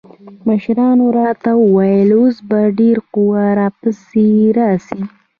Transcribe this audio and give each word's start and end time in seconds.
مشرانو 0.47 1.05
راته 1.19 1.49
وويل 1.63 2.09
اوس 2.19 2.35
به 2.49 2.59
ډېره 2.77 3.01
قوا 3.13 3.45
را 3.59 3.67
پسې 3.79 4.27
راسي. 4.57 5.01